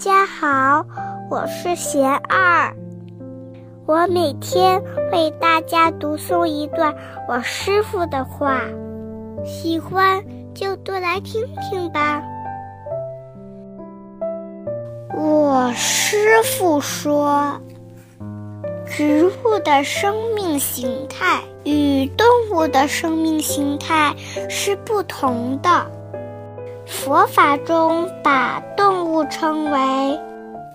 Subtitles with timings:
[0.00, 0.86] 家好，
[1.28, 2.74] 我是贤二，
[3.84, 4.82] 我每天
[5.12, 6.94] 为大家读诵一段
[7.28, 8.62] 我师傅的话，
[9.44, 10.24] 喜欢
[10.54, 12.22] 就多来听听吧。
[15.14, 17.60] 我师傅说，
[18.86, 24.14] 植物的生命形态与动物的生命形态
[24.48, 25.99] 是不同的。
[27.02, 30.20] 佛法中把动物称为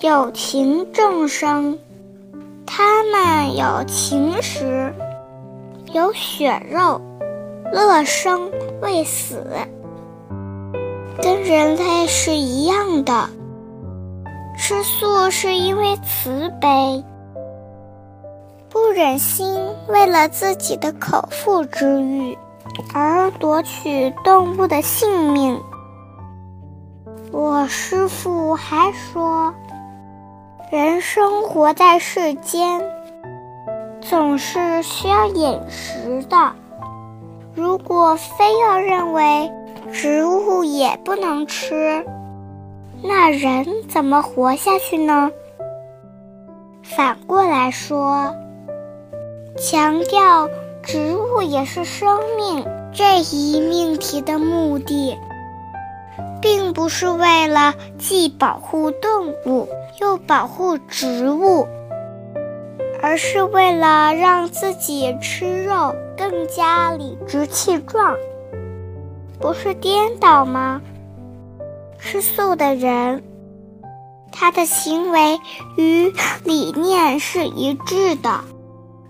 [0.00, 1.78] 有情众生，
[2.64, 4.94] 他们有情识，
[5.92, 6.98] 有血肉，
[7.70, 9.44] 乐生未死，
[11.20, 13.28] 跟人类是一样的。
[14.56, 17.04] 吃素是因为慈悲，
[18.70, 19.54] 不忍心
[19.88, 22.38] 为了自己的口腹之欲
[22.94, 25.60] 而夺取动物的性命。
[27.32, 29.54] 我师父还说，
[30.70, 32.82] 人生活在世间，
[34.00, 36.52] 总是需要饮食的。
[37.54, 39.50] 如果非要认为
[39.92, 42.04] 植物也不能吃，
[43.02, 45.30] 那人怎么活下去呢？
[46.82, 48.34] 反过来说，
[49.58, 50.48] 强调
[50.82, 55.18] 植物也是生命这一命题的目的。
[56.40, 59.68] 并不是为了既保护动物
[60.00, 61.66] 又保护植物，
[63.02, 68.14] 而是为了让自己吃肉更加理直气壮，
[69.40, 70.80] 不是颠倒吗？
[71.98, 73.22] 吃素的人，
[74.30, 75.38] 他的行为
[75.76, 76.12] 与
[76.44, 78.40] 理念是一致的，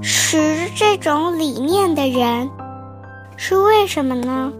[0.00, 2.48] 持这种理念的人，
[3.36, 4.52] 是为什么呢？